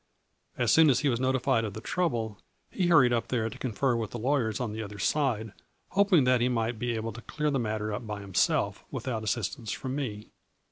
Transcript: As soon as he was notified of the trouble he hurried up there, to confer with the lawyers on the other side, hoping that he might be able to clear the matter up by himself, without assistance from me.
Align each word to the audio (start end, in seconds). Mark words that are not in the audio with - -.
As 0.57 0.71
soon 0.71 0.89
as 0.89 1.01
he 1.01 1.09
was 1.09 1.19
notified 1.19 1.63
of 1.63 1.75
the 1.75 1.79
trouble 1.79 2.39
he 2.71 2.87
hurried 2.87 3.13
up 3.13 3.27
there, 3.27 3.51
to 3.51 3.57
confer 3.59 3.95
with 3.95 4.09
the 4.09 4.17
lawyers 4.17 4.59
on 4.59 4.71
the 4.73 4.81
other 4.81 4.97
side, 4.97 5.53
hoping 5.89 6.23
that 6.23 6.41
he 6.41 6.49
might 6.49 6.79
be 6.79 6.95
able 6.95 7.11
to 7.13 7.21
clear 7.21 7.51
the 7.51 7.59
matter 7.59 7.93
up 7.93 8.07
by 8.07 8.19
himself, 8.21 8.83
without 8.89 9.23
assistance 9.23 9.71
from 9.71 9.95
me. 9.95 10.31